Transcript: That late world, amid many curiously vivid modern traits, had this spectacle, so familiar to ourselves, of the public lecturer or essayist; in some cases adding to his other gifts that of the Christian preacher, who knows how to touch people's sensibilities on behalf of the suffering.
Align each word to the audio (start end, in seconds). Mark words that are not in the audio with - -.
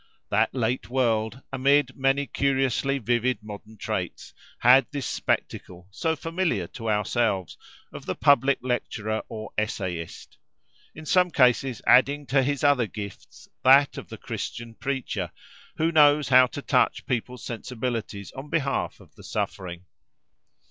That 0.31 0.55
late 0.55 0.89
world, 0.89 1.43
amid 1.53 1.95
many 1.95 2.25
curiously 2.25 2.97
vivid 2.97 3.43
modern 3.43 3.77
traits, 3.77 4.33
had 4.57 4.87
this 4.89 5.05
spectacle, 5.05 5.89
so 5.91 6.15
familiar 6.15 6.65
to 6.69 6.89
ourselves, 6.89 7.55
of 7.93 8.07
the 8.07 8.15
public 8.15 8.57
lecturer 8.63 9.21
or 9.29 9.51
essayist; 9.59 10.39
in 10.95 11.05
some 11.05 11.29
cases 11.29 11.83
adding 11.85 12.25
to 12.25 12.41
his 12.41 12.63
other 12.63 12.87
gifts 12.87 13.47
that 13.63 13.95
of 13.95 14.09
the 14.09 14.17
Christian 14.17 14.73
preacher, 14.73 15.31
who 15.77 15.91
knows 15.91 16.29
how 16.29 16.47
to 16.47 16.63
touch 16.63 17.05
people's 17.05 17.45
sensibilities 17.45 18.31
on 18.31 18.49
behalf 18.49 18.99
of 18.99 19.13
the 19.13 19.23
suffering. 19.23 19.85